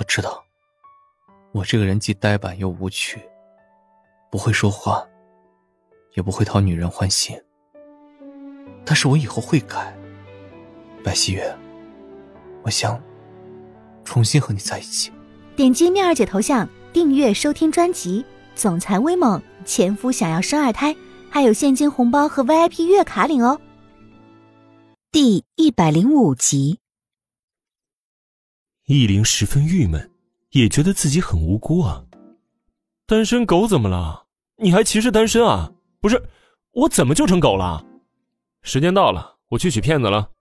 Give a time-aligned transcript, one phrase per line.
[0.00, 0.42] 我知道，
[1.52, 3.20] 我这个人既呆板又无趣，
[4.30, 5.06] 不会说话，
[6.14, 7.38] 也不会讨女人欢心。
[8.82, 9.94] 但是我以后会改，
[11.04, 11.54] 白希月，
[12.62, 12.98] 我想
[14.02, 15.12] 重新和你在一起。
[15.54, 18.22] 点击妙儿姐头像，订阅收听专辑
[18.54, 20.94] 《总裁威猛前夫想要生二胎》，
[21.28, 23.60] 还有现金红包和 VIP 月卡领哦。
[25.12, 26.78] 第一百零五集。
[28.92, 30.10] 易灵十分郁闷，
[30.50, 32.04] 也觉得自己很无辜啊。
[33.06, 34.26] 单身狗怎么了？
[34.56, 35.70] 你还歧视单身啊？
[36.00, 36.20] 不是，
[36.72, 37.86] 我怎么就成狗了？
[38.62, 40.32] 时间到了，我去取片子了。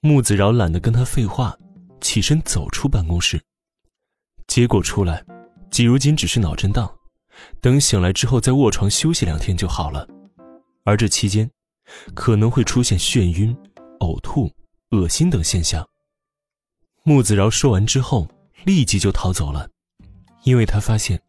[0.00, 1.56] 木子饶懒得跟他废话，
[2.00, 3.40] 起身走出办公室。
[4.48, 5.24] 结果出来，
[5.70, 6.92] 季如锦只是脑震荡，
[7.60, 10.04] 等醒来之后再卧床休息两天就好了。
[10.82, 11.48] 而这期间，
[12.12, 13.56] 可能会出现眩晕、
[14.00, 14.50] 呕吐、
[14.90, 15.88] 恶心等现象。
[17.04, 18.28] 穆子饶说完之后，
[18.64, 19.68] 立即就逃走了，
[20.44, 21.20] 因为他发现，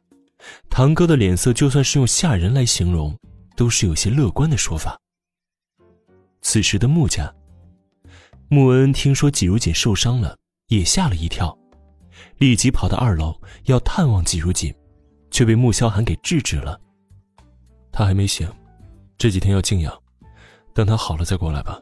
[0.70, 3.18] 堂哥的脸色就算是用吓人来形容，
[3.56, 5.00] 都是有些乐观的说法。
[6.44, 7.34] 此时的穆家，
[8.50, 11.58] 穆恩听说季如锦受伤了，也吓了一跳，
[12.38, 14.72] 立即跑到二楼要探望季如锦，
[15.32, 16.80] 却被穆萧寒给制止了。
[17.92, 18.48] 他还没醒，
[19.18, 19.92] 这几天要静养，
[20.76, 21.82] 等他好了再过来吧。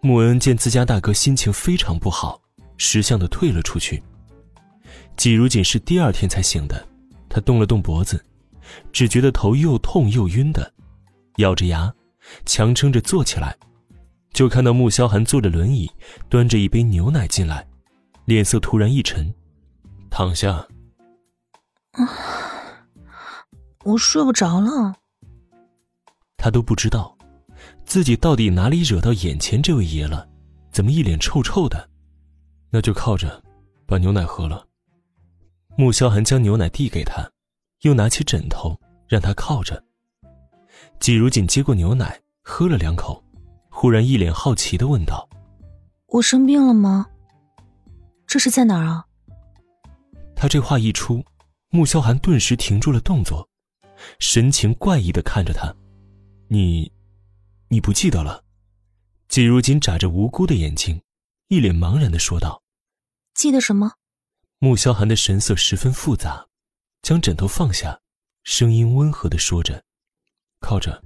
[0.00, 2.41] 穆恩见自家大哥心情非常不好。
[2.84, 4.02] 识相的退了出去。
[5.16, 6.84] 季如锦是第二天才醒的，
[7.28, 8.22] 他动了动脖子，
[8.92, 10.74] 只觉得头又痛又晕的，
[11.36, 11.94] 咬着牙，
[12.44, 13.56] 强撑着坐起来，
[14.32, 15.88] 就看到穆萧寒坐着轮椅，
[16.28, 17.64] 端着一杯牛奶进来，
[18.24, 19.32] 脸色突然一沉，
[20.10, 20.66] 躺下。
[21.92, 22.02] 啊，
[23.84, 24.96] 我睡不着了。
[26.36, 27.16] 他都不知道，
[27.84, 30.28] 自己到底哪里惹到眼前这位爷了，
[30.72, 31.91] 怎么一脸臭臭的。
[32.72, 33.42] 那就靠着，
[33.86, 34.66] 把牛奶喝了。
[35.76, 37.30] 穆萧寒将牛奶递给他，
[37.82, 38.74] 又拿起枕头
[39.06, 39.84] 让他靠着。
[40.98, 43.22] 季如锦接过牛奶，喝了两口，
[43.68, 45.28] 忽然一脸好奇的问道
[46.08, 47.06] ：“我生病了吗？
[48.26, 49.04] 这是在哪儿啊？”
[50.34, 51.22] 他这话一出，
[51.68, 53.46] 穆萧寒顿时停住了动作，
[54.18, 55.74] 神情怪异的看着他
[56.48, 56.90] ：“你，
[57.68, 58.42] 你不记得了？”
[59.28, 61.02] 季如锦眨着无辜的眼睛，
[61.48, 62.61] 一脸茫然的说道。
[63.34, 63.92] 记得什么？
[64.58, 66.46] 穆萧寒的神色十分复杂，
[67.02, 67.98] 将枕头放下，
[68.44, 69.82] 声音温和的说着
[70.60, 71.02] ：“靠着，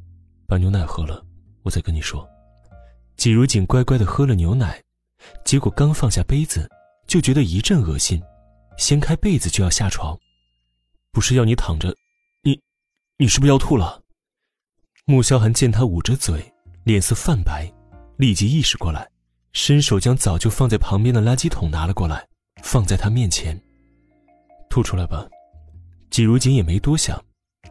[0.47, 1.25] 把牛奶喝了，
[1.63, 2.29] 我再跟你说。”
[3.17, 4.83] 季如锦乖乖的喝了牛奶，
[5.45, 6.69] 结果刚放下杯子，
[7.07, 8.23] 就觉得一阵恶心，
[8.77, 10.19] 掀开被子就要下床。
[11.13, 11.97] 不是要你躺着，
[12.43, 12.61] 你，
[13.17, 14.03] 你是不是要吐了？
[15.07, 16.53] 穆萧寒见他捂着嘴，
[16.85, 17.73] 脸色泛白，
[18.19, 19.09] 立即意识过来。
[19.57, 22.29] 伸手将早就放在旁边的垃圾桶拿了过来，
[22.63, 23.59] 放在他面前。
[24.69, 25.27] 吐出来吧。
[26.11, 27.19] 季如锦也没多想，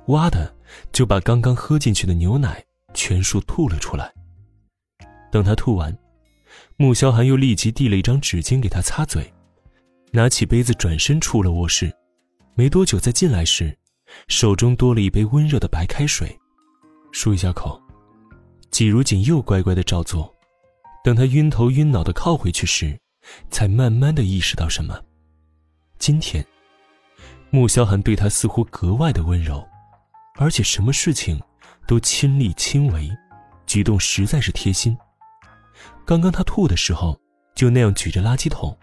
[0.07, 0.51] 哇的
[0.91, 2.62] 就把刚刚喝进去的牛奶
[2.96, 4.12] 全数吐了出来。
[5.31, 5.96] 等他吐完，
[6.75, 9.31] 穆萧寒又立即递了一张纸巾给他擦嘴，
[10.12, 11.96] 拿起杯子转身出了卧室。
[12.56, 13.78] 没多久再进来时，
[14.28, 16.35] 手中多了一杯温热的白开水，
[17.13, 17.79] 漱一下口。
[18.72, 20.34] 季如锦又乖乖的照做。
[21.06, 23.00] 等他晕头晕脑的靠回去时，
[23.52, 25.00] 才慢慢的意识到什么。
[26.00, 26.44] 今天，
[27.52, 29.64] 穆萧寒对他似乎格外的温柔，
[30.40, 31.40] 而且什么事情
[31.86, 33.08] 都亲力亲为，
[33.68, 34.98] 举动实在是贴心。
[36.08, 37.16] 刚刚他吐的时候，
[37.54, 38.76] 就那样举着垃圾桶，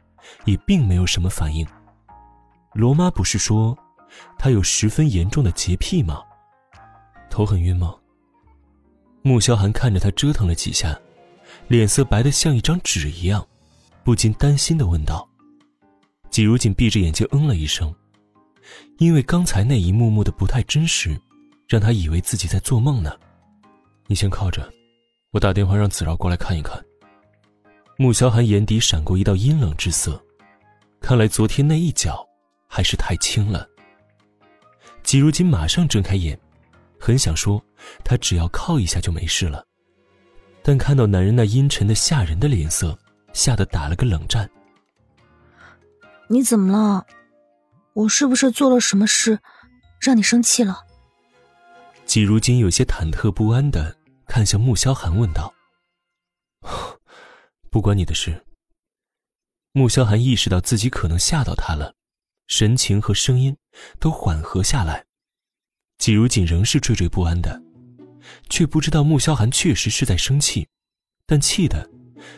[0.44, 1.66] 也并没有什么反应。
[2.72, 3.76] 罗妈不是说，
[4.38, 6.22] 他有十分严重的洁癖吗？
[7.28, 7.96] 头很晕吗？
[9.22, 10.96] 穆萧寒看着他折腾了几下。
[11.72, 13.48] 脸色白得像一张纸一样，
[14.04, 15.26] 不禁担心的问道
[16.28, 17.94] ：“季如锦，闭着眼睛嗯了一声，
[18.98, 21.18] 因为刚才那一幕幕的不太真实，
[21.66, 23.18] 让他以为自己在做梦呢。
[24.06, 24.70] 你先靠着，
[25.30, 26.78] 我打电话让子饶过来看一看。”
[27.96, 30.22] 穆萧寒眼底闪过一道阴冷之色，
[31.00, 32.22] 看来昨天那一脚
[32.68, 33.66] 还是太轻了。
[35.02, 36.38] 季如锦马上睁开眼，
[37.00, 37.64] 很想说，
[38.04, 39.64] 他只要靠一下就没事了。
[40.62, 42.98] 但看到男人那阴沉的吓人的脸色，
[43.32, 44.48] 吓得打了个冷战。
[46.28, 47.06] 你怎么了？
[47.94, 49.38] 我是不是做了什么事，
[50.00, 50.86] 让你生气了？
[52.06, 55.52] 季如锦有些忐忑不安的看向穆萧寒，问道
[57.70, 58.44] ：“不关你的事。”
[59.72, 61.94] 穆萧寒意识到自己可能吓到他了，
[62.46, 63.56] 神情和声音
[63.98, 65.04] 都缓和下来。
[65.98, 67.62] 季如锦仍是惴惴不安的。
[68.48, 70.66] 却不知道穆萧寒确实是在生气，
[71.26, 71.88] 但气的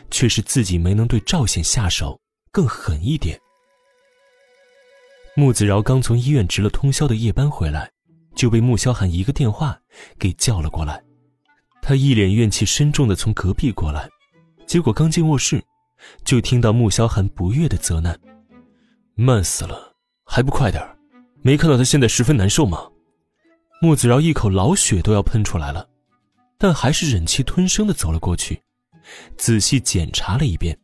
[0.09, 2.19] 却是自己没能对赵显下手
[2.51, 3.39] 更狠一点。
[5.35, 7.91] 穆子饶刚从医院值了通宵的夜班回来，
[8.35, 9.77] 就被穆萧寒一个电话
[10.17, 11.03] 给叫了过来。
[11.81, 14.09] 他一脸怨气深重的从隔壁过来，
[14.65, 15.61] 结果刚进卧室，
[16.23, 18.17] 就听到穆萧寒不悦的责难
[19.13, 19.93] ：“慢死了，
[20.25, 20.81] 还不快点
[21.43, 22.89] 没看到他现在十分难受吗？”
[23.81, 25.87] 穆子饶一口老血都要喷出来了，
[26.57, 28.61] 但还是忍气吞声的走了过去，
[29.37, 30.77] 仔细检查了一遍。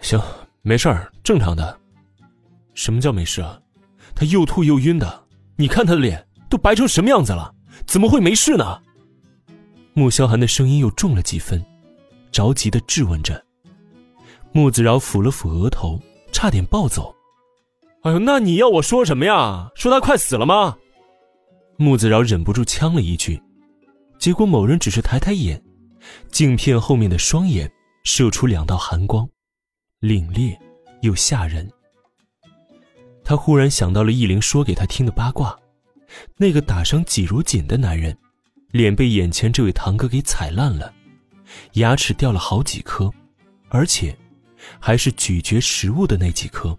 [0.00, 0.20] 行，
[0.62, 1.78] 没事儿，正常的。
[2.74, 3.58] 什么叫没事啊？
[4.14, 5.24] 他又吐又晕的，
[5.56, 7.54] 你看他的脸都白成什么样子了，
[7.86, 8.80] 怎么会没事呢？
[9.94, 11.64] 穆萧寒的声音又重了几分，
[12.30, 13.44] 着急的质问着。
[14.52, 16.00] 穆子饶抚了抚额头，
[16.32, 17.14] 差点暴走。
[18.02, 19.70] 哎呦，那你要我说什么呀？
[19.74, 20.76] 说他快死了吗？
[21.80, 23.40] 穆子饶忍不住呛了一句，
[24.18, 25.62] 结果某人只是抬抬眼，
[26.32, 27.70] 镜片后面的双眼
[28.02, 29.24] 射出两道寒光，
[30.00, 30.58] 凛冽
[31.02, 31.70] 又吓人。
[33.22, 35.56] 他忽然想到了易灵说给他听的八卦，
[36.36, 38.18] 那个打伤季如锦的男人，
[38.72, 40.92] 脸被眼前这位堂哥给踩烂了，
[41.74, 43.08] 牙齿掉了好几颗，
[43.68, 44.18] 而且
[44.80, 46.76] 还是咀嚼食物的那几颗，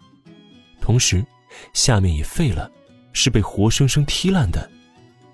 [0.82, 1.26] 同时
[1.74, 2.70] 下面也废了，
[3.14, 4.70] 是被活生生踢烂的。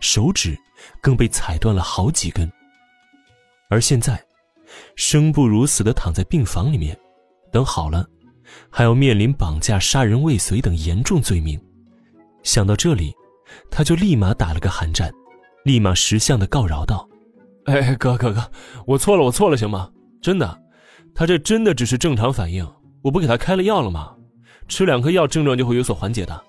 [0.06, 0.56] 手指
[1.02, 2.50] 更被踩断了好几根，
[3.70, 4.24] 而现在，
[4.96, 6.96] 生不如死的躺在病房里面，
[7.52, 8.06] 等好了，
[8.70, 11.60] 还要面临绑架、杀人未遂等严重罪名。
[12.44, 13.12] 想到这里，
[13.72, 15.12] 他就立马打了个寒战，
[15.64, 17.10] 立马识相的告饶道
[17.66, 18.52] ：“哎，哥哥哥，
[18.86, 19.90] 我错了，我错了，行吗？
[20.22, 20.62] 真的，
[21.16, 22.64] 他这真的只是正常反应，
[23.02, 24.16] 我不给他开了药了吗？
[24.68, 26.42] 吃两颗药，症状就会有所缓解的。”